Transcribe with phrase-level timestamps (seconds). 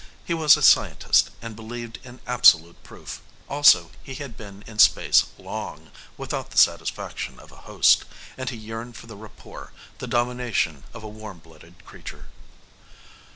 [0.25, 3.21] He was a scientist and believed in absolute proof.
[3.47, 8.57] Also, he had been in space long without the satisfaction of a host and he
[8.57, 12.29] yearned for the rapport, the domination of a warm blooded creature.